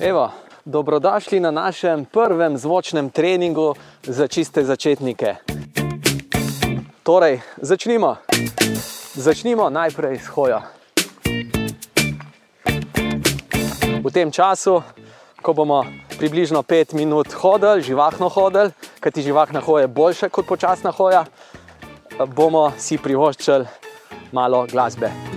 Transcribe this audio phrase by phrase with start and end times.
[0.00, 0.30] Evo,
[0.64, 5.34] dobrodošli na našem prvem zvočnem treningu za čiste začetnike.
[7.02, 8.16] Torej, začnimo.
[9.14, 10.60] Začnimo najprej s hojo.
[14.04, 14.82] V tem času,
[15.42, 15.86] ko bomo
[16.18, 21.24] približno 5 minut hodili, živahno hodili, kajti živahna hoja je boljša kot počasna hoja,
[22.34, 23.66] bomo si privoščili
[24.32, 25.33] malo glasbe.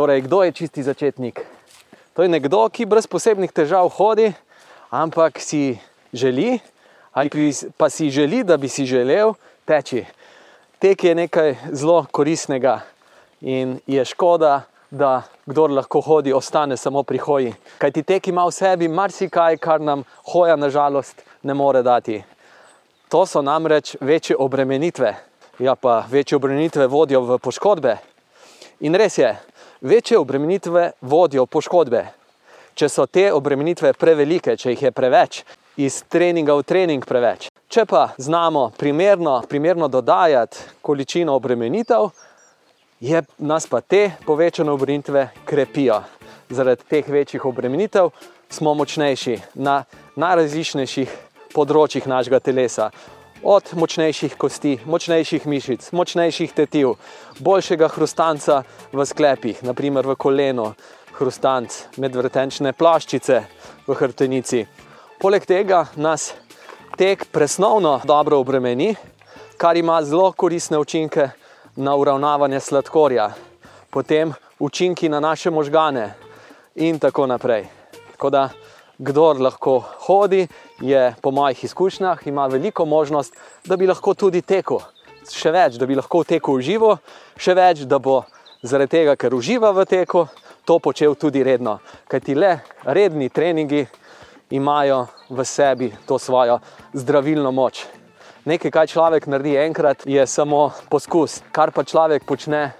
[0.00, 1.44] Torej, kdo je čisti začetnik?
[2.16, 4.30] To je nekdo, ki brez posebnih težav hodi,
[4.88, 5.76] ampak si
[6.08, 6.56] želi,
[7.12, 9.36] ali pa si želi, da bi si želel
[9.68, 10.06] teči.
[10.80, 12.80] Tek je nekaj zelo koristnega
[13.44, 17.52] in je škoda, da kdo lahko hodi, ostane samo pri hoji.
[17.76, 22.22] Kaj ti tek ima v sebi marsikaj, kar nam hoja nažalost ne more dati.
[23.12, 25.12] To so namreč večje obremenitve,
[25.60, 27.98] ja pa večje obremenitve vodijo v poškodbe.
[28.80, 29.36] In res je,
[29.80, 32.04] večje obremenitve vodijo poškodbe.
[32.74, 35.42] Če so te obremenitve prevelike, če jih je preveč,
[35.76, 37.48] iz treninga v trening preveč.
[37.70, 42.10] Če pa znamo primerno, primerno dodajati količino obremenitev,
[43.00, 46.02] je nas pa te povečane obremenitve krepijo.
[46.50, 48.10] Zaradi teh večjih obremenitev
[48.50, 49.84] smo močnejši na
[50.16, 51.14] najrazličnejših
[51.54, 52.90] področjih našega telesa
[53.42, 56.94] od močnejših kosti, močnejših mišic, močnejših tetiv,
[57.38, 58.62] boljšega hrustanca
[58.92, 60.74] v sklepih, naprimer v koleno,
[61.18, 63.40] hrustanc medvrtenčne plaščice
[63.86, 64.64] v hrbtenici.
[65.20, 66.32] Poleg tega nas
[66.96, 68.94] tek presnovno dobro obremeni,
[69.56, 71.28] kar ima zelo koristne učinke
[71.76, 73.30] na uravnavanje sladkorja,
[73.90, 76.14] potem učinki na naše možgane
[76.74, 77.68] in tako naprej.
[78.12, 78.48] Tako da,
[79.00, 80.46] kdor lahko hodi,
[80.80, 83.34] je po mojih izkušnjah ima veliko možnost,
[83.64, 84.80] da bi lahko tudi tekel.
[85.30, 86.90] Še več, da bi lahko tekel v živo,
[87.40, 88.22] še več, da bo
[88.62, 90.26] zaradi tega, ker uživa v teku,
[90.64, 91.78] to počel tudi redno.
[92.08, 93.86] Ker ti le redni treningi
[94.50, 96.60] imajo v sebi to svojo
[96.92, 97.86] zdravilno moč.
[98.44, 101.40] Nekaj, kar človek naredi enkrat, je samo poskus.
[101.52, 102.72] Kar pa človek počne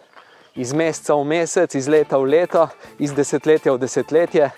[0.57, 2.67] iz meseca v mesec, iz leta v leto,
[2.99, 4.51] iz desetletja v desetletje,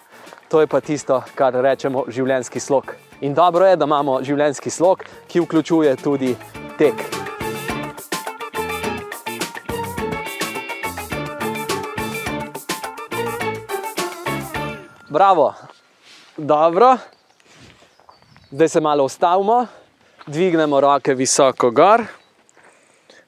[0.53, 2.91] to je pa tisto, kar rečemo življenjski slog.
[3.25, 6.35] In dobro je, da imamo življenjski slog, ki vključuje tudi
[6.77, 7.01] tek.
[15.09, 15.49] Bravo,
[16.37, 16.99] dobro,
[18.53, 19.63] zdaj se malo ustavimo,
[20.29, 22.05] dvignemo roke visoko gor,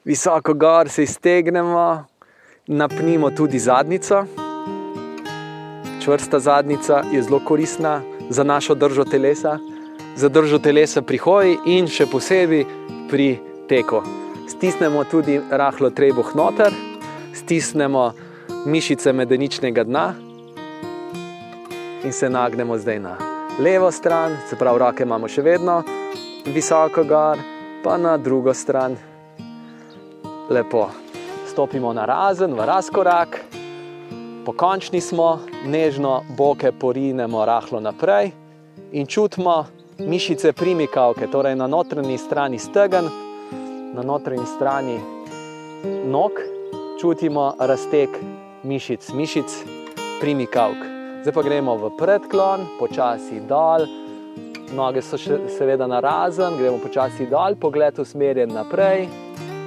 [0.05, 2.05] visoko gor se iztegnemo,
[2.67, 4.44] napnimo tudi zadnico.
[6.05, 9.57] Čvrsta zadnica je zelo koristna za našo držo telesa,
[10.15, 12.61] za držo telesa pri hoji in še posebej
[13.09, 14.03] pri teku.
[14.45, 16.69] Stisnemo tudi rahlo trebuh noter,
[17.33, 18.11] stisnemo
[18.69, 20.05] mišice medeničnega dna
[22.05, 23.17] in se nagnemo zdaj na
[23.59, 25.81] levo stran, se pravi, roke imamo še vedno
[26.45, 27.41] visoko gor,
[27.83, 28.93] pa na drugo stran.
[30.49, 30.89] Lepo.
[31.49, 33.39] Stopimo na razen, v razkorak,
[34.45, 38.31] pokončni smo, nežno boke porinemo rahlo naprej
[38.91, 39.65] in čutimo
[39.99, 43.09] mišice primikavke, torej na notranji strani stegen,
[43.93, 44.99] na notranji strani
[46.05, 46.31] nog,
[47.01, 48.09] čutimo raztek
[48.63, 49.63] mišic, mišic
[50.21, 50.77] primikavk.
[51.21, 53.87] Zdaj pa gremo v predklon, počasi dol,
[54.77, 59.07] noge so še seveda na razen, gremo počasi dol, pogled usmerjen naprej,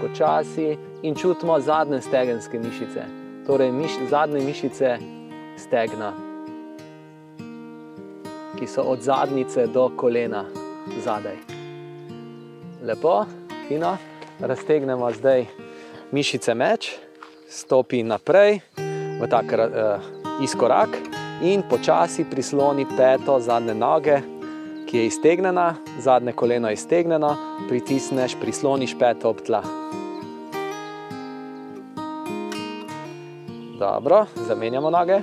[0.02, 3.06] počasi in čutimo zadnje stegenske mišice,
[3.48, 4.98] torej miš, zadnje mišice
[5.56, 6.12] stegna,
[8.58, 10.44] ki so od zadnice do kolena
[11.04, 11.40] zadaj.
[12.84, 13.24] Lepo,
[13.68, 13.96] fino,
[14.40, 15.46] raztegnemo zdaj
[16.12, 16.92] mišice meč,
[17.48, 18.60] stopi naprej
[19.20, 20.04] v tak uh,
[20.44, 21.00] izkorak
[21.42, 24.20] in počasi prisloni peto zadnje noge
[24.88, 27.36] ki je iztegnjena, zadnje koleno je iztegnjeno,
[27.68, 29.62] pritisneš, prisloniš peto ob tla.
[33.78, 35.20] Dobro, zamenjamo noge.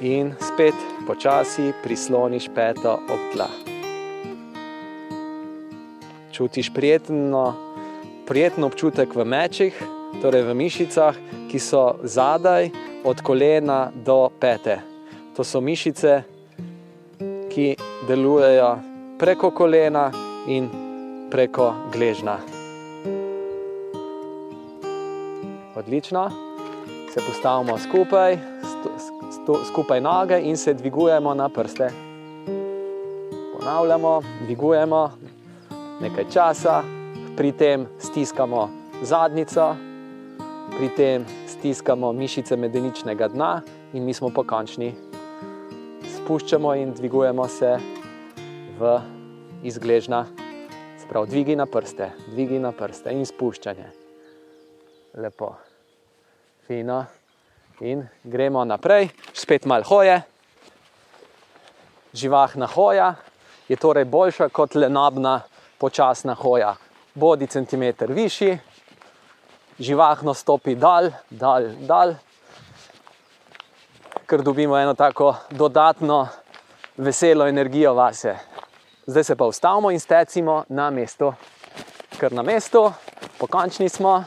[0.00, 0.74] In spet
[1.06, 3.48] počasi prisloniš peto ob tla.
[6.32, 7.54] Čutiš prijetno,
[8.26, 9.82] prijetno občutek v mečih,
[10.22, 11.16] torej v mišicah,
[11.50, 12.70] ki so zadaj
[13.04, 14.80] od kolena do pete.
[15.36, 16.22] To so mišice,
[17.52, 17.76] ki
[18.08, 18.78] delujejo
[19.20, 20.08] preko kolena
[20.48, 20.72] in
[21.30, 22.51] preko gležna.
[25.82, 26.30] Odlično,
[27.14, 28.90] se postavimo skupaj, sto,
[29.30, 31.90] sto, skupaj noge in se dvigujemo na prste.
[33.58, 35.10] Ponavljamo, dvigujemo
[36.00, 36.82] nekaj časa,
[37.36, 38.68] pri tem stiskamo
[39.02, 39.74] zadnico,
[40.76, 43.60] pri tem stiskamo mišice medeničnega dna
[43.92, 44.94] in mi smo pokončni
[46.16, 47.76] spuščamo in dvigujemo se
[48.78, 48.94] v
[49.66, 50.26] izgležna,
[51.02, 53.90] sprav dvigi na prste, dvigi na prste in spuščanje.
[55.18, 55.50] Lepo,
[56.72, 57.04] fino.
[57.80, 60.22] In gremo naprej, spet malo hoje.
[62.14, 63.14] Živahna hoja
[63.68, 65.40] je torej boljša kot lenobna,
[65.78, 66.74] počasna hoja.
[67.14, 68.58] Bodi centimeter višji,
[69.78, 72.14] živahno stopi dal, dal, dal
[74.26, 76.28] ker dobimo eno tako dodatno
[76.96, 78.36] veselo energijo vase.
[79.06, 81.34] Zdaj se pa ustavimo in stecimo na mestu,
[82.20, 82.92] ker na mestu,
[83.38, 84.24] pokončni smo,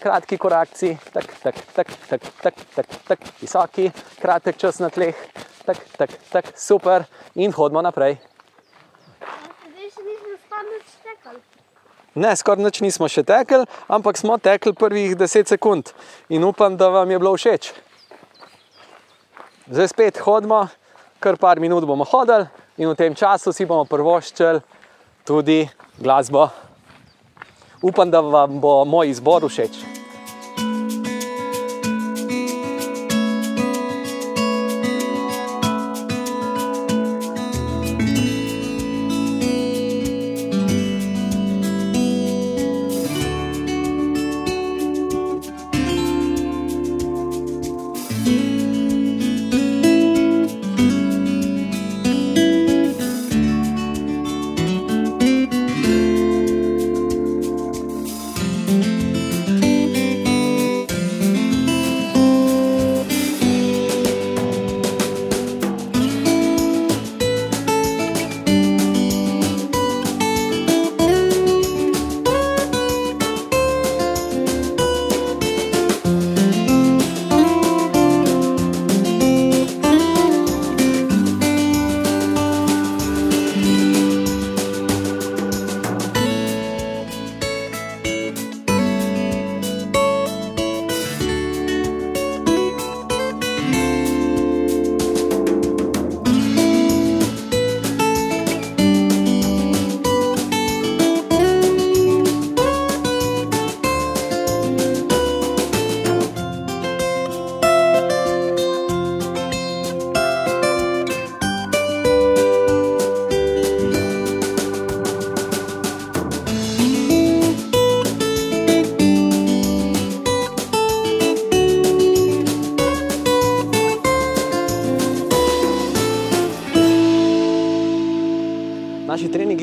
[0.00, 3.90] kratki korakci, tako, tako, tako, tako, tako, tako, tak, visoki,
[4.20, 5.14] kratek čas na tleh,
[5.66, 7.04] tako, tako, tak, super
[7.34, 8.18] in hodimo naprej.
[12.16, 15.92] Ne, skoraj nič nismo še tekli, ampak smo tekli prvih 10 sekund
[16.32, 17.74] in upam, da vam je bilo všeč.
[19.68, 20.62] Zdaj spet hodimo,
[21.20, 22.48] kar par minut bomo hodili
[22.80, 24.64] in v tem času si bomo prvoščili
[25.28, 25.66] tudi
[26.00, 26.48] glasbo.
[27.86, 29.78] Upam, da vam bo moj izbor všeč.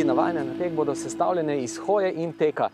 [0.03, 2.69] Navajene na tek, bodo sestavljene iz hoje in teka.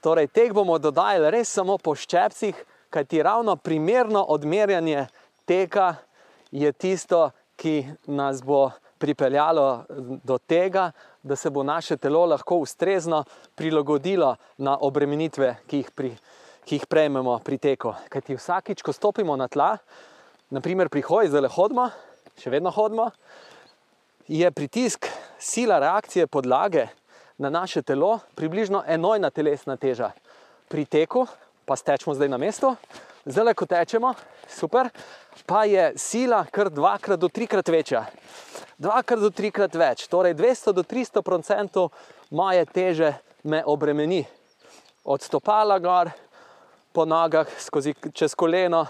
[0.00, 2.54] Torej, tek bomo dodajali res samo po ščepcih,
[2.90, 5.06] kajti ravno primerno odmerjanje
[5.44, 5.94] teka
[6.50, 9.84] je tisto, ki nas bo pripeljalo
[10.24, 10.92] do tega,
[11.22, 16.14] da se bo naše telo lahko ustrezno prilagodilo na obremenitve, ki jih, pri,
[16.64, 17.92] ki jih prejmemo pri teku.
[18.08, 19.74] Kajti vsakič, ko stopimo na tla,
[20.50, 21.90] naprimer pri hoji, zdaj le hodimo,
[22.40, 23.10] še vedno hodimo,
[24.30, 26.86] je pritisk, sila reakcije podlage
[27.38, 30.10] na naše telo približno enojna telesna teža.
[30.68, 31.26] Pri teku
[31.64, 32.76] pa stečemo zdaj na mestu,
[33.26, 34.14] le ko tečemo,
[34.48, 34.88] super,
[35.46, 38.04] pa je sila kar dvakrat do trikrat večja.
[38.78, 41.92] Dvakrat do trikrat več, torej 200 do 300 procentov
[42.30, 43.12] moje teže
[43.44, 44.24] me obremeni.
[45.04, 46.10] Od stopala gor,
[46.92, 48.86] po nogah, skozi čez koleno,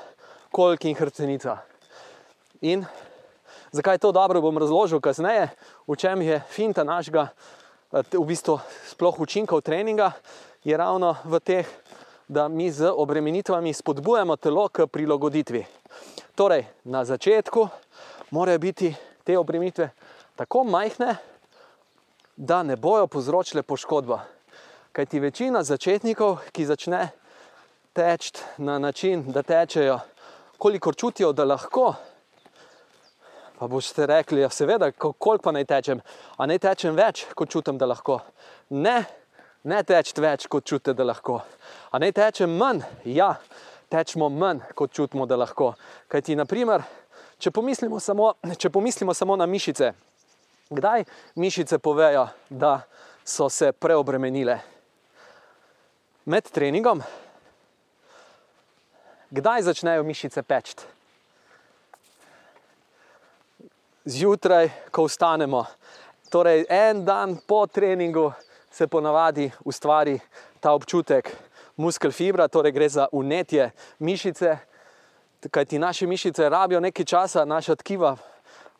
[0.50, 1.58] kolk in hrcenica.
[2.60, 2.84] In
[3.72, 5.48] zakaj je to dobro, bom razložil kasneje,
[5.90, 7.34] v čem je finta našega,
[7.90, 8.62] v bistvu
[8.94, 10.14] sploh učinkov treninga,
[10.62, 11.66] je ravno v teh,
[12.30, 15.66] da mi z obremenitvami spodbujamo telo k prilagoditvi.
[16.38, 17.66] Torej, na začetku
[18.30, 18.94] morajo biti
[19.26, 19.90] te obremenitve
[20.38, 21.18] tako majhne,
[22.38, 24.20] da ne bojo povzročile poškodbo.
[24.94, 27.10] Kaj ti večina začetnikov, ki začne
[27.92, 29.98] teči na način, da tečejo,
[30.54, 32.09] kolikor čutijo, da lahko.
[33.60, 35.98] Pa boste rekli, ja, seveda, koliko pa naj tečem,
[36.40, 38.14] a naj tečem več, kot čutim, da lahko.
[38.72, 38.94] Ne,
[39.68, 41.42] ne teči več, kot čutite, da lahko.
[41.92, 43.34] A naj tečem manj, ja,
[43.92, 45.74] tečemo manj, kot čutimo, da lahko.
[46.08, 46.86] Kaj ti, naprimer,
[47.36, 49.90] če pomislimo samo, če pomislimo samo na mišice,
[50.72, 51.04] kdaj
[51.36, 52.78] mišice povejo, da
[53.28, 54.54] so se preobremenile?
[56.32, 57.04] Med treningom,
[59.36, 60.78] kdaj začnejo mišice peči?
[64.04, 65.64] Zjutraj, ko vstanemo.
[66.30, 68.32] Torej, en dan po treningu
[68.70, 70.18] se ponavadi ustvari
[70.60, 71.36] ta občutek
[71.76, 74.56] muskel fibra, torej gre za unetje mišice,
[75.50, 78.16] kaj ti naše mišice rabijo nekaj časa, naša tkiva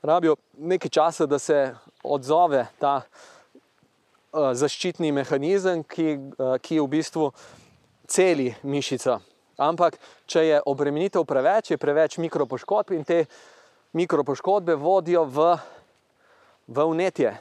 [0.03, 7.33] rabijo nekaj časa, da se odzove ta uh, zaščitni mehanizem, ki, uh, ki v bistvu
[8.09, 9.21] celi mišica.
[9.61, 13.27] Ampak, če je obremenitev preveč, je preveč mikropoškodb in te
[13.93, 15.57] mikropoškodbe vodijo v,
[16.67, 17.35] v unetje.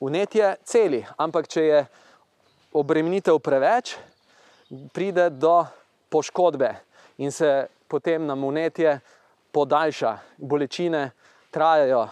[0.00, 1.86] Unetje celi, ampak če je
[2.76, 3.96] obremenitev preveč,
[4.92, 5.64] pride do
[6.12, 6.74] poškodbe
[7.18, 9.00] in se potem nam unetje
[9.52, 10.18] podaljša.
[10.36, 11.10] Bolečine
[11.50, 12.08] trajajo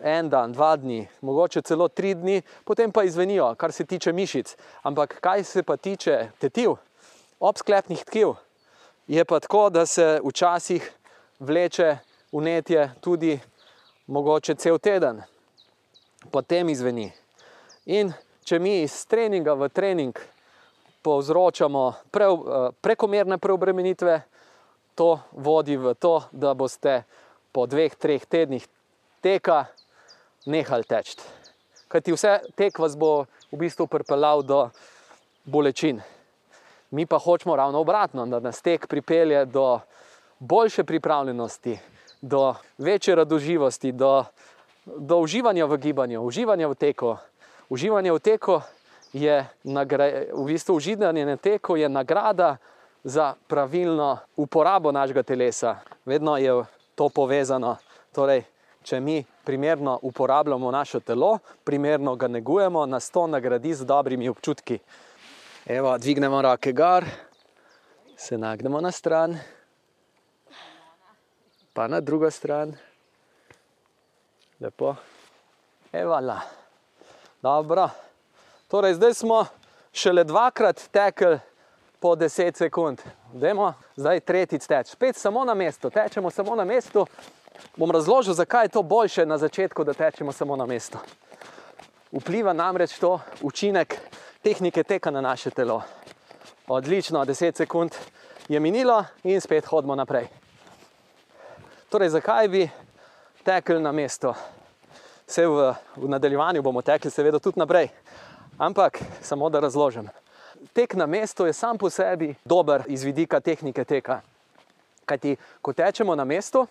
[0.00, 4.56] en dan, dva dni, mogoče celo tri dni, potem pa izvenijo, kar se tiče mišic.
[4.82, 6.76] Ampak kaj se pa tiče tetiv,
[7.40, 8.34] obsklepnih tkiv,
[9.06, 10.92] je pa tako, da se včasih
[11.38, 11.96] vleče
[12.32, 13.38] unetje tudi
[14.06, 15.22] mogoče cel teden,
[16.30, 17.12] potem izveni.
[17.86, 18.12] In
[18.44, 20.18] če mi iz treninga v trening
[21.02, 22.26] povzročamo pre,
[22.80, 24.20] prekomerne preobremenitve,
[24.94, 27.02] to vodi v to, da boste
[27.52, 28.66] po dveh, treh tednih
[29.22, 29.64] teka
[30.46, 31.16] nehali teči.
[31.88, 34.68] Ker ti vse tek vas bo v bistvu pripeljal do
[35.44, 36.02] bolečin.
[36.90, 39.80] Mi pa hočemo ravno obratno, da nas tek pripelje do
[40.38, 41.78] boljše pripravljenosti,
[42.20, 44.24] do večje radoživosti, do,
[44.86, 47.16] do uživanja v gibanju, uživanja v teku.
[47.68, 48.60] Uživanje v teku
[49.12, 49.46] je
[50.32, 52.56] v bistvu uživanje na teku, je nagrada
[53.04, 55.76] za pravilno uporabo našega telesa.
[56.04, 57.76] Vedno je to povezano.
[58.12, 58.42] Torej,
[58.82, 64.78] če mi primerno uporabljamo naše telo, primerno ga negujemo, nas to nagradi z dobrimi občutki.
[65.66, 67.04] Evo, dvignemo roke gor,
[68.16, 69.36] se nagnemo na stran,
[71.78, 72.76] pa na drugo stran.
[74.60, 74.94] Lepo.
[75.92, 76.40] Evo, la.
[77.42, 77.88] Dobro.
[78.68, 79.46] Torej, zdaj smo
[79.92, 81.38] šele dvakrat tekli
[82.00, 82.98] po 10 sekund.
[83.32, 84.90] Dajmo zdaj tretjič teči.
[84.90, 87.06] Spet samo na mestu, tečemo samo na mestu.
[87.76, 90.98] Bom razložil, zakaj je to boljše na začetku, da tečemo samo na mestu.
[92.12, 94.00] Vpliva namreč to učinek
[94.42, 95.82] tehnike teka na naše telo.
[96.66, 97.94] Odlično, 10 sekund
[98.48, 100.37] je minilo in spet hodimo naprej.
[101.88, 102.70] Torej, zakaj bi
[103.44, 104.34] tekli na mesto?
[105.26, 107.88] Vse v, v nadaljevanju bomo tekli, seveda, tudi naprej.
[108.58, 110.08] Ampak samo da razložim.
[110.72, 114.20] Tek na mestu je sam po sebi dober iz vidika tehnike teka.
[115.08, 116.66] Kajti, ko tečemo na mestu,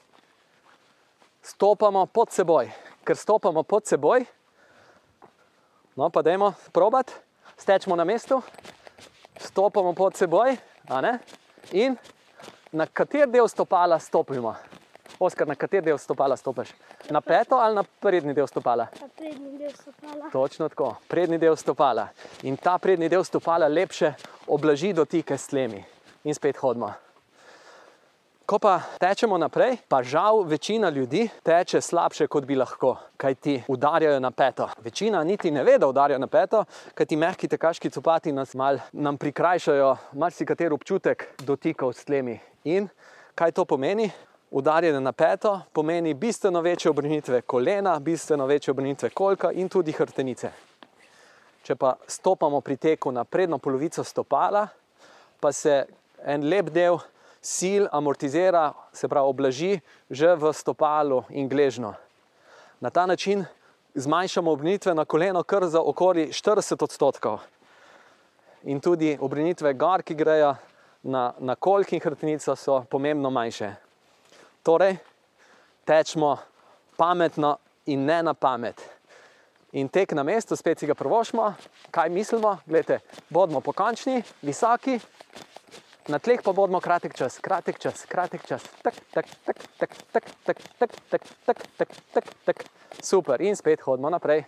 [1.41, 2.69] stopamo pod seboj.
[3.01, 4.25] Ker stopamo pod seboj,
[5.95, 7.13] no pa dajmo probati
[7.57, 8.41] stečemo na mestu,
[9.41, 10.57] stopimo pod seboj,
[11.71, 11.97] in
[12.71, 14.53] na kater del stopala stopimo.
[15.19, 16.73] Oskar, na kater del stopala stopiš?
[17.09, 18.87] Na peto ali na prednji del stopala?
[19.01, 20.29] Na prednji del del stopala.
[20.31, 22.07] Točno tako, prednji del stopala.
[22.43, 24.13] In ta prednji del stopala lepše
[24.47, 25.83] oblaži dotike s tlemi.
[26.23, 26.93] In spet hodimo.
[28.47, 33.55] Ko pa tečemo naprej, pa žal večina ljudi teče slabše, kot bi lahko, kaj ti
[33.67, 34.69] udarjajo na peto.
[34.79, 36.63] Večina niti ne ve, da udarjajo na peto,
[36.95, 42.39] kaj ti mehki tekaški copati nas mal nam prikrajšajo marsikateri občutek dotikov s tlemi.
[42.63, 42.87] In
[43.35, 44.11] kaj to pomeni?
[44.51, 50.51] Udarjanje na peto pomeni bistveno večje obrnitve kolena, bistveno večje obrnitve kolka in tudi hrbtenice.
[51.63, 54.67] Če pa stopamo pri teku na prednjo polovico stopala,
[55.39, 55.85] pa se
[56.23, 56.95] en lep del
[57.43, 61.93] sil amortizira, se pravi, oblaži že v stopalu in gležno.
[62.79, 63.43] Na ta način
[63.95, 67.39] zmanjšamo obrnitve na koleno kar za okoli 40 odstotkov.
[68.63, 70.55] In tudi obrnitve gor, ki grejo
[71.03, 73.86] na, na kolk in hrbtenico, so pomembno manjše.
[74.67, 74.97] Torej,
[75.87, 76.37] tečemo
[76.97, 78.81] pametno in ne na pamet.
[79.71, 81.53] In tek na mestu, spet si ga prvošmo,
[81.91, 84.97] kaj mislimo, gledajte, bodimo pokončni, visoki,
[86.11, 88.65] na tleh pa bodimo kratek čas, kratek čas, kratek čas,
[92.99, 94.43] super, in spet hodimo naprej.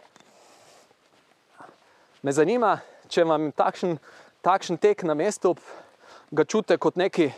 [2.28, 3.96] Me zanima, če vam takšen,
[4.44, 5.56] takšen tek na mestu
[6.36, 7.32] ga čutite kot neki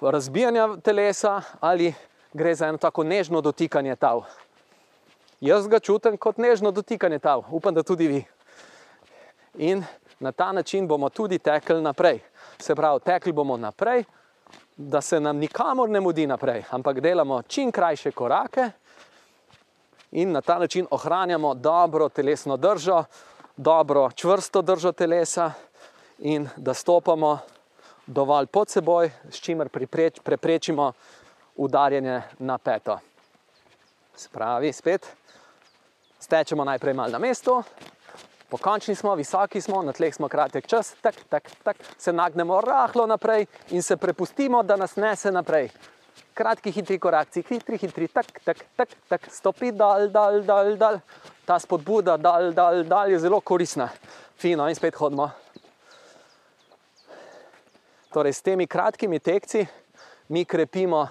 [0.00, 1.94] razbijanja telesa ali
[2.32, 4.22] gre za eno tako nežno dotikanje tav.
[5.40, 8.24] Jaz ga čutim kot nežno dotikanje tav, upam, da tudi vi.
[9.54, 9.84] In
[10.20, 12.20] na ta način bomo tudi tekli naprej.
[12.58, 14.04] Se pravi, tekli bomo naprej,
[14.76, 18.70] da se nam nikamor ne mudi naprej, ampak delamo čim krajše korake
[20.10, 23.04] in na ta način ohranjamo dobro telesno držo,
[23.56, 25.52] dobro čvrsto držo telesa
[26.18, 27.38] in da stopamo
[28.10, 30.92] dovolj pod seboj, s čimer prepreč, preprečimo
[31.56, 32.98] udarjanje na peto.
[34.16, 35.06] Spravi, spet
[36.20, 37.62] stečemo najprej malo na mestu,
[38.50, 43.06] pokončni smo, visoki smo, na tleh smo kratek čas, tak, tak, tak, se nagnemo rahlo
[43.06, 45.70] naprej in se prepustimo, da nas nese naprej.
[46.34, 51.00] Kratki, hitri korakci, hitri, hitri, tak, tak, tak, tak, stopi, dal, dal, dal, dal.
[51.44, 53.88] Ta spodbuda, dal, dal, dal je zelo koristna.
[54.36, 55.30] Fino in spet hodimo.
[58.10, 59.66] Torej, s temi kratkimi tekci
[60.28, 61.08] mi krepimo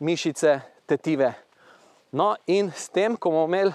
[0.00, 1.32] mišice tetive.
[2.12, 3.72] No, in s tem, ko bomo imeli,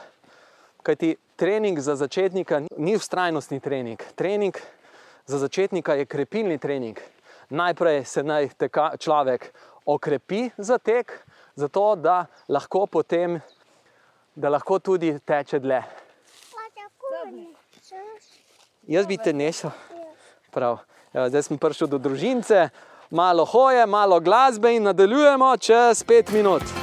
[0.85, 3.97] kajti trening za začetnika ni ustrajnostni trening.
[4.15, 4.53] Trening
[5.25, 6.99] za začetnika je krepilni trening.
[7.49, 9.49] Najprej se naj teka, človek
[9.85, 11.17] okrepi za tek,
[11.55, 13.41] zato da lahko potem,
[14.35, 15.81] da lahko tudi teče dlje.
[18.87, 19.73] Jaz bi te nesel.
[20.51, 20.90] Prav.
[21.11, 22.69] Zdaj sem prišel do družince,
[23.11, 26.80] malo hoje, malo glasbe in nadaljujemo čez pet minut.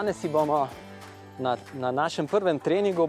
[0.00, 0.68] Danes bomo
[1.38, 3.04] na, na našem prvem treningu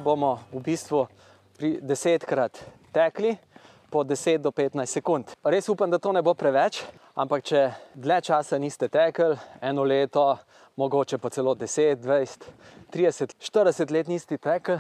[0.52, 1.08] v bistvu
[1.56, 2.60] pri desetkrat
[2.92, 3.38] tekli
[3.90, 5.32] po 10 do 15 sekund.
[5.44, 6.84] Res upam, da to ne bo preveč,
[7.16, 10.36] ampak če dlje časa niste tekli, eno leto,
[10.76, 12.44] mogoče pa celo 10, 20,
[12.92, 14.76] 30, 40 let niste tekli,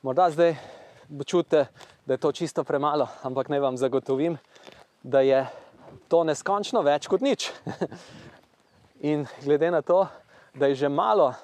[0.00, 0.56] morda zdaj
[1.26, 1.66] čutite,
[2.06, 4.38] da je to čisto premalo, ampak naj vam zagotovim,
[5.02, 5.44] da je
[6.08, 7.50] to neskončno več kot nič.
[9.12, 10.06] In glede na to,
[10.58, 11.34] da je že malo,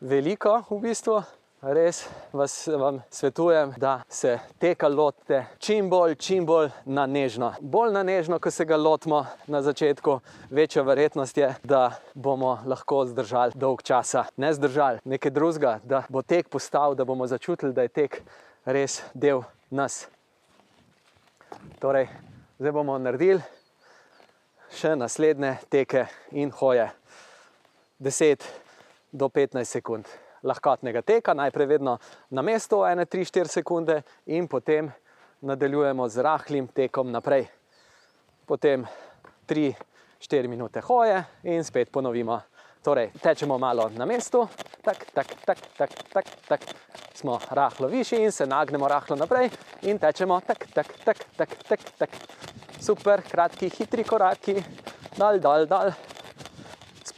[0.00, 1.22] veliko v bistvu.
[1.58, 7.50] Res vas vam svetujem, da se teka lotite čim bolj, čim bolj na nežno.
[7.60, 13.02] Bolj na nežno, ko se ga lotimo na začetku, večja verjetnost je, da bomo lahko
[13.10, 14.24] zdržali dolg časa.
[14.36, 18.22] Ne zdržali nekaj drugega, da bo tek postal, da bomo začutili, da je tek
[18.64, 20.06] res del nas.
[21.82, 22.06] Torej,
[22.62, 23.42] zdaj bomo naredili
[24.78, 26.86] še naslednje teke in hoje.
[28.00, 28.44] 10
[29.12, 30.06] do 15 sekund
[30.42, 31.98] lahkotnega teka, najprej vedno
[32.30, 34.90] na mestu, ene 3-4 sekunde, in potem
[35.40, 37.48] nadaljujemo z rahlim tekom naprej.
[38.46, 38.86] Potem
[39.48, 42.40] 3-4 minute hoje in spet ponovimo.
[42.82, 44.48] Torej, tečemo malo na mestu,
[44.82, 46.60] tako, tako, tako, tako, tako, tak.
[47.14, 49.50] smo rahlo višji in se nagnemo rahlo naprej
[49.82, 52.10] in tečemo tako, tako, tako, tako, tako, tak.
[52.80, 54.62] super, kratki, hitri koraki,
[55.16, 55.92] dal, dal, dal.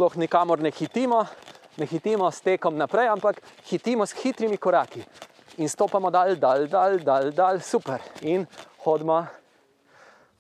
[0.01, 1.27] Sploh nikamor ne hitimo,
[1.77, 5.05] ne hitimo s tekom naprej, ampak hitimo s hitrimi koraki
[5.59, 8.01] in stopamo dal, dal, dal, dal, dal super.
[8.25, 8.47] In
[8.87, 9.21] hodimo,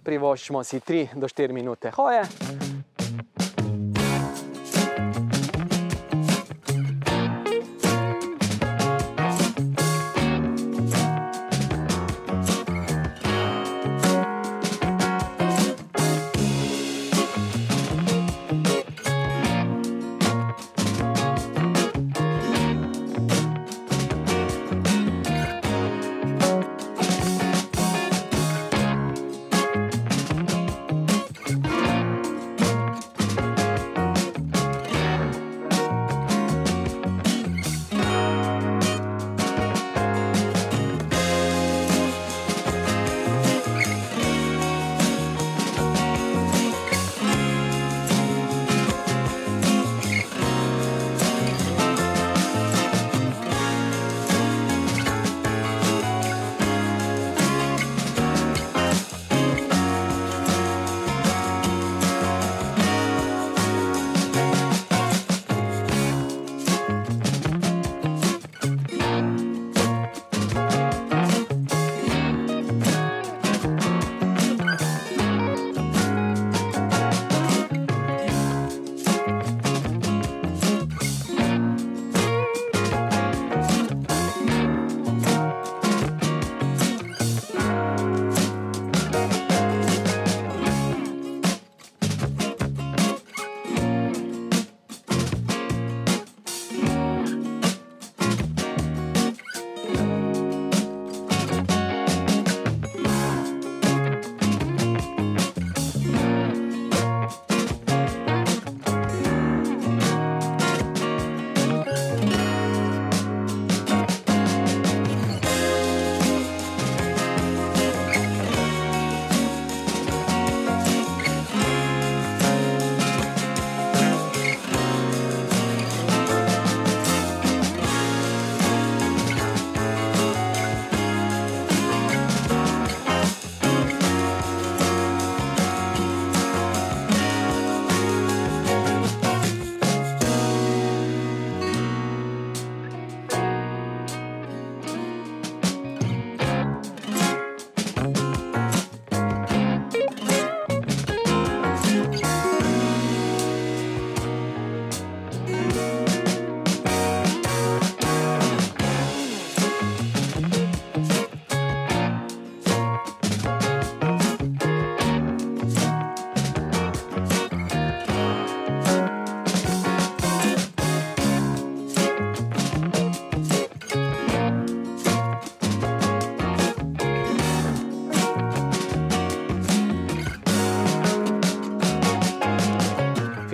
[0.00, 2.69] privoščimo si 3 do 4 minute hoje.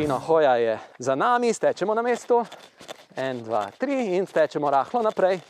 [0.07, 2.45] Fino, hoja je za nami, stečemo na mestu,
[3.17, 5.41] en, dva, tri in stečemo rahlo naprej.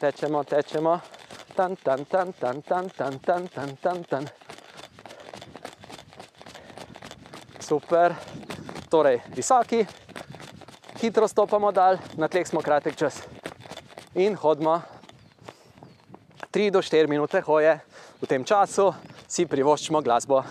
[0.00, 1.00] Tečemo, tečemo,
[1.54, 4.26] tan, tan, tan, tan, tan, tan, tan, tan, tan, tan.
[7.60, 8.14] Super,
[8.90, 9.86] torej visoki,
[10.98, 13.22] hitro stopamo dal, na tleh smo kratek čas.
[14.14, 14.80] In hodimo
[16.50, 17.78] 3 do 4 minute hoje,
[18.22, 18.90] v tem času
[19.28, 20.42] si privoščimo glasbo.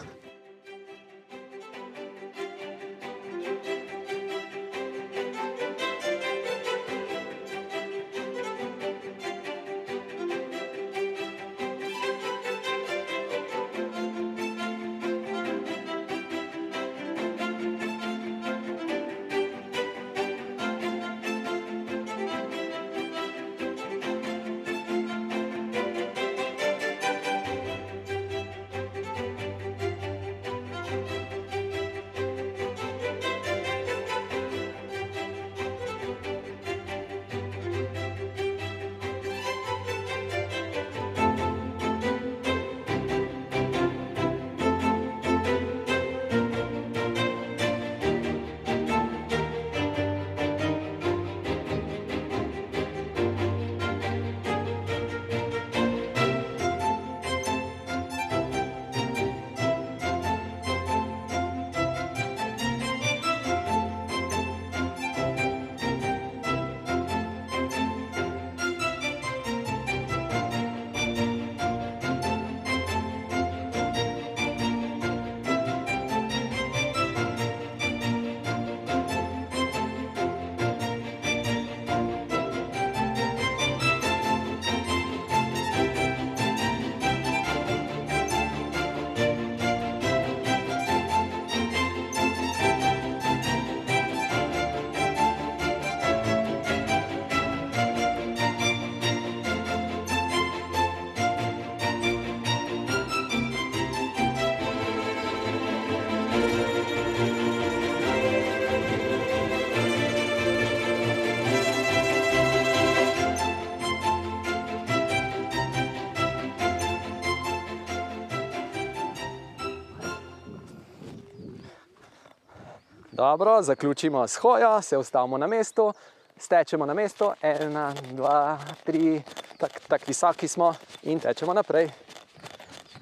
[123.19, 125.93] Dobro, zaključimo s hojo, se ustavimo na mestu,
[126.37, 129.21] stečemo na mestu, ena, dva, tri,
[129.57, 131.89] tako tak visoki smo in tečemo naprej.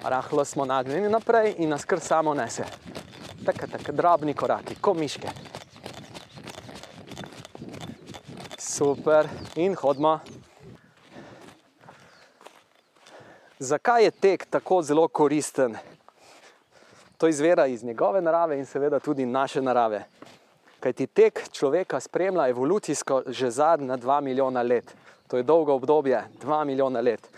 [0.02, 2.64] Rahlo smo nagnjeni naprej in nas kar samo nese.
[3.46, 5.28] Tako, tako, drobni koraki, kot miške.
[8.58, 10.18] Super, in hodimo.
[13.58, 15.76] Zakaj je tek tako zelo koristen?
[17.18, 20.04] To izvira iz njegove narave in seveda tudi naše narave.
[20.80, 24.94] Kaj ti tek človeka spremlja evolucijsko že zadnja dva milijona let.
[25.28, 27.28] To je dolgo obdobje, dva milijona let.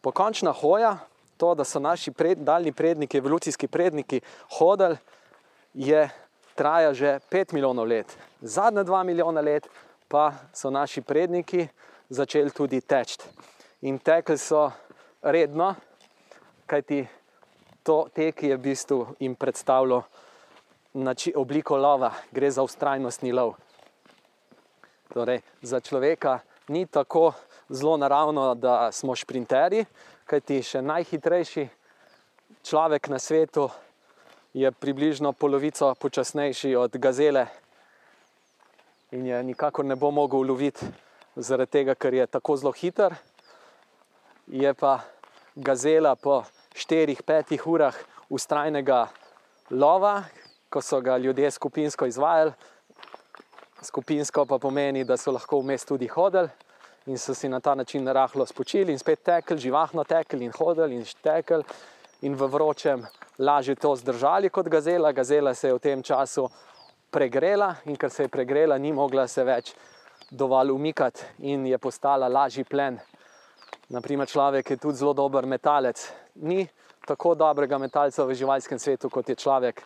[0.00, 0.98] Pokončna hoja,
[1.36, 4.20] to, da so naši pred, daljni predniki, evolucijski predniki
[4.58, 4.96] hodili,
[5.74, 6.10] je
[6.54, 8.18] traja že pet milijonov let.
[8.40, 9.68] Zadnja dva milijona let
[10.08, 11.68] pa so naši predniki
[12.08, 13.18] začeli tudi teči.
[13.80, 14.70] In tekli so
[15.22, 15.74] redno,
[16.66, 17.06] kajti
[17.84, 20.02] to tek je v bistvu jim predstavljal
[21.36, 23.54] obliko lova, gre za ustrajnostni lov.
[25.12, 27.32] Torej, za človeka ni tako
[27.68, 29.84] zelo naravno, da smo šprinterji,
[30.24, 31.68] kajti še najhitrejši
[32.64, 33.68] človek na svetu
[34.54, 37.46] je približno polovico počasnejši od gazele
[39.12, 40.86] in je nikakor ne bo mogel loviti,
[41.36, 43.14] zaradi tega, ker je tako zelo hiter.
[44.46, 45.00] Je pa
[45.54, 46.42] gazela po
[46.74, 47.94] 4-5 urah
[48.28, 49.06] ustrajnega
[49.70, 50.24] lova,
[50.68, 52.52] ko so ga ljudje skupinsko izvajali.
[53.82, 56.48] Skupinsko pa pomeni, da so lahko vmes tudi hodili
[57.06, 60.96] in so si na ta način rahlo spočili in spet tekli, živahno tekli in hodili
[60.96, 61.62] in štekli
[62.22, 63.06] in v vročem
[63.38, 65.12] lažje to zdržali kot gazela.
[65.12, 66.48] Gazela se je v tem času
[67.10, 69.74] pregrela in ker se je pregrela, ni mogla se več
[70.30, 72.98] dovolj umikati in je postala lažji plen.
[73.88, 76.00] Naprimer, človek je tudi zelo dober metalec.
[76.40, 76.64] Ni
[77.04, 79.82] tako dobrega metalca v živalskem svetu kot je človek,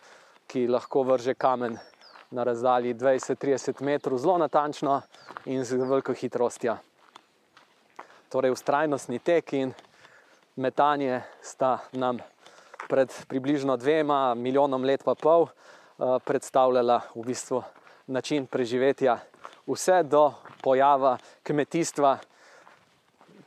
[0.47, 1.75] ki lahko vrže kamen
[2.31, 5.01] na razdalji 20-30 metrov, zelo natančno
[5.51, 6.77] in z veliko hitrostjo.
[8.31, 9.75] Torej, ustrajnostni tek in
[10.55, 12.23] metanje sta nam
[12.87, 17.63] pred približno dvema milijonom let, pa pol, eh, predstavljala v bistvu
[18.07, 19.19] način preživetja,
[19.67, 20.31] vse do
[20.63, 22.17] pojava kmetijstva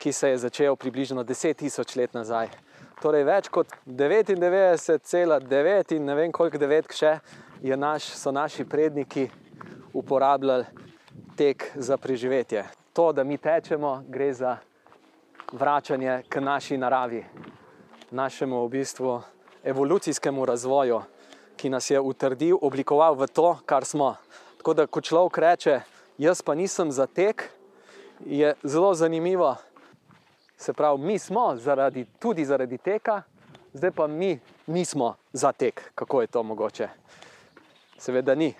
[0.03, 2.49] ki se je začel približno 10.000 let nazaj.
[2.99, 7.23] Torej, več kot 99,9 in ne vem koliko devetk še
[7.79, 9.31] naš, so naši predniki
[9.95, 10.67] uporabljali
[11.39, 12.67] tek za preživetje.
[12.93, 14.59] To, da mi tečemo, gre za
[15.53, 17.23] vračanje k naši naravi,
[18.11, 19.23] našemu v bistvu
[19.63, 21.03] evolucijskemu razvoju,
[21.57, 24.17] ki nas je utrdil, oblikoval v to, kar smo.
[24.59, 25.81] Tako da, ko človek reče,
[26.19, 27.53] jaz pa nisem za tek,
[28.27, 29.57] je zelo zanimivo.
[30.63, 33.23] Se pravi, mi smo zaradi, tudi zaradi teka,
[33.73, 35.91] zdaj pa mi nismo za tek.
[35.95, 36.89] Kako je to mogoče?
[37.99, 38.55] Seveda ni.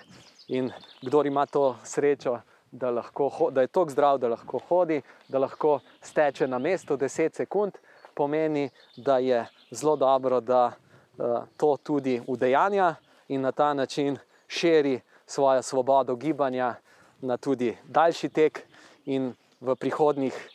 [0.49, 2.41] In kdo ima to srečo,
[2.73, 7.37] da, lahko, da je tako zdrav, da lahko hodi, da lahko steče na mesto 10
[7.37, 7.73] sekund,
[8.15, 10.73] pomeni, da je zelo dobro, da
[11.19, 12.95] uh, to tudi udejanja
[13.29, 16.75] in na ta način širi svojo svobodo gibanja
[17.21, 18.67] na tudi daljši tek,
[19.05, 20.49] in v prihodnih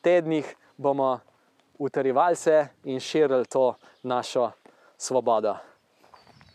[0.00, 1.20] tednih bomo
[1.78, 4.50] utrjevali se in širili to našo
[4.96, 5.56] svobodo.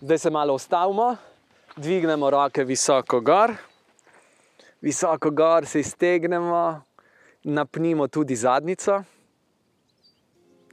[0.01, 1.15] Zdaj se malo ustavimo,
[1.75, 3.53] dvignemo roke visoko gor,
[4.81, 6.81] visoko gor se iztegnemo,
[7.43, 9.03] napnimo tudi zadnico.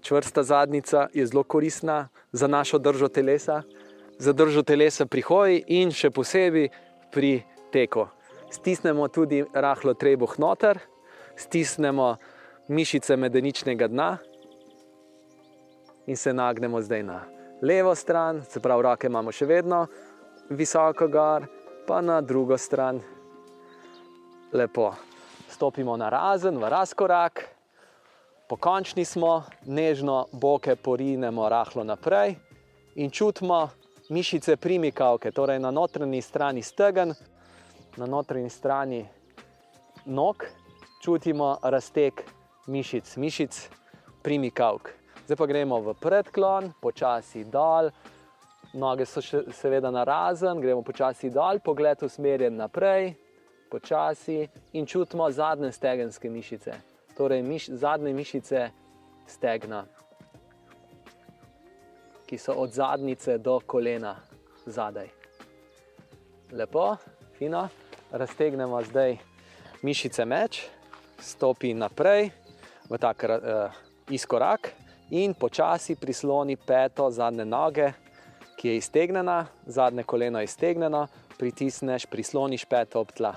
[0.03, 3.63] Čvrsta zadnica je zelo koristna za našo držo telesa,
[4.19, 6.69] za držo telesa pri hoji in še posebej
[7.13, 8.07] pri teku.
[8.51, 10.79] Stisnemo tudi rahlo trebuh noter,
[11.37, 12.17] stisnemo
[12.68, 14.16] mišice medeničnega dna
[16.07, 17.20] in se nagnemo zdaj na
[17.62, 19.87] levo stran, se pravi, roke imamo še vedno
[20.50, 21.46] visoko gor,
[21.87, 23.00] pa na drugo stran.
[24.52, 24.92] Lepo.
[25.48, 27.44] Stopimo na razen, v razkorak,
[28.48, 32.35] pokončni smo, nežno boke porinemo rahlo naprej
[32.96, 33.68] in čutimo
[34.11, 37.14] mišice primikavke, torej na notranji strani stegen,
[37.96, 39.07] na notranji strani
[40.07, 40.44] nog,
[41.02, 42.36] čutimo razteg
[42.66, 43.68] mišic, mišic
[44.22, 44.90] primikavk.
[45.26, 47.90] Zdaj pa gremo v predklon, počasi dol,
[48.74, 53.14] noge so še seveda na razen, gremo počasi dol, pogled usmerjen naprej,
[53.70, 54.46] počasi
[54.79, 56.74] in čutimo zadnje stegenske mišice,
[57.18, 58.68] torej miš, zadnje mišice
[59.26, 59.85] stegna,
[62.26, 64.16] ki so od zadnice do kolena
[64.66, 65.11] zadaj.
[66.55, 66.96] Lepo,
[67.38, 67.66] fino,
[68.11, 69.18] raztegnemo zdaj
[69.83, 70.66] mišice meč,
[71.18, 72.46] stopi naprej
[72.88, 73.70] v tak uh,
[74.11, 74.72] izkorak
[75.11, 77.92] in počasi prisloni peto zadnje noge,
[78.57, 81.07] ki je iztegnjena, zadnje koleno je iztegnjeno,
[81.38, 83.35] pritisneš, prisloniš peto ob tla.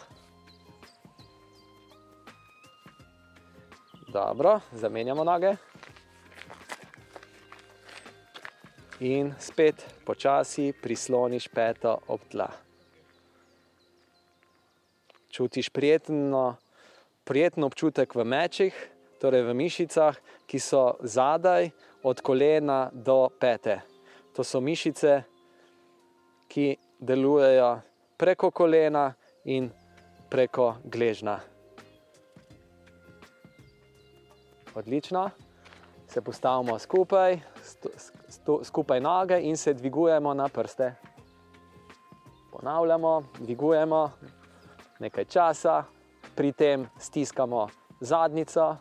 [4.14, 5.56] Dobro, zamenjamo noge.
[9.00, 12.50] In spet počasi prisloniš peto ob tla.
[15.30, 16.56] Čutiš prijetno,
[17.24, 18.74] prijetno občutek v mečih,
[19.20, 20.16] torej v mišicah,
[20.48, 21.70] ki so zadaj,
[22.04, 23.82] od kolena do pete.
[24.36, 25.24] To so mišice,
[26.48, 27.82] ki delujejo
[28.18, 29.14] preko kolena
[29.46, 29.70] in
[30.30, 31.40] preko gležna.
[34.76, 35.30] Odlično,
[36.08, 37.90] se postavimo skupaj, stu,
[38.28, 40.96] stu, skupaj noge in se dvigujemo na prste.
[42.52, 44.12] Ponavljamo, dvigujemo
[45.00, 45.84] nekaj časa,
[46.36, 47.68] pri tem stiskamo
[48.00, 48.78] zadnico,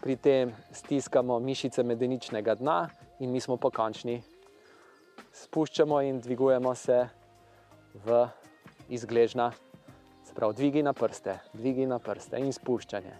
[0.00, 2.88] pri tem stiskamo mišice medeničnega dna
[3.20, 4.22] in mi smo pokončni.
[5.32, 7.08] Spuščamo in dvigujemo se
[8.04, 8.26] v
[8.88, 9.50] izgležna,
[10.24, 13.14] se pravi, dvigi na prste, dvigi na prste in spuščanje.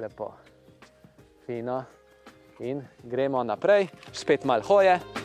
[0.00, 0.32] Lepo,
[1.46, 1.82] fino.
[2.58, 5.17] In gremo naprej, spet malo hoje.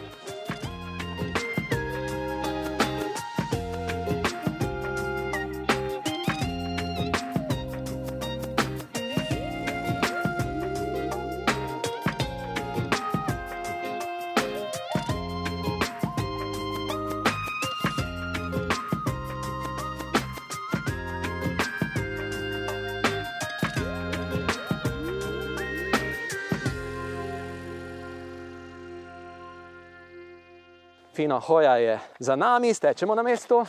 [31.23, 33.65] Fino hoja je za nami, stečemo na mestu.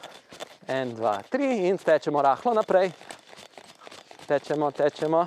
[0.69, 2.91] En, dva, tri in stečemo rahlo naprej.
[4.27, 5.27] Tečemo, tečemo.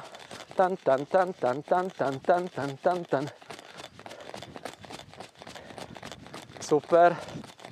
[0.56, 3.30] Tan, tan, tan, tan, tan, tan, tan, tan, tan, tan.
[6.60, 7.16] Super,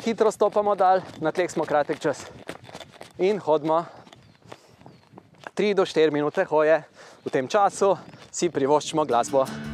[0.06, 2.24] hitro stopamo dal, na tleh smo kratek čas.
[3.18, 3.84] In hodimo
[5.52, 6.84] 3 do 4 minute hoje,
[7.26, 7.98] v tem času
[8.32, 9.65] si privoščimo glasbo.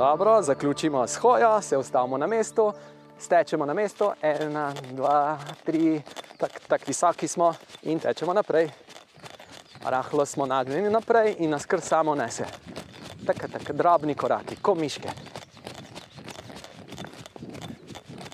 [0.00, 2.72] Dobro, zaključimo s hojo, se ustavimo na mestu,
[3.18, 6.02] stečemo na mestu, ena, dva, tri,
[6.36, 8.70] tako tak visoki smo in tečemo naprej.
[9.84, 12.44] Rahlo smo nagnjeni naprej in nas kar samo nese.
[13.26, 15.08] Tako, tako, drobni koraki, kot miške.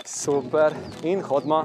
[0.04, 1.64] Super, in hodimo.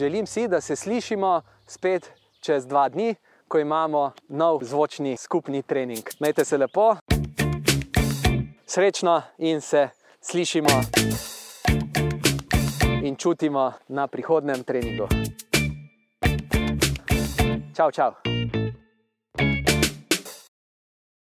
[0.00, 3.14] Želim si, da se slišimo spet čez dva dni,
[3.48, 6.04] ko imamo nov zvočni skupni trening.
[6.20, 6.96] Majte se lepo,
[8.66, 9.88] srečno in se
[10.20, 10.80] slišimo
[13.02, 15.08] in čutimo na prihodnem treningu.
[17.76, 18.29] Čau, čau.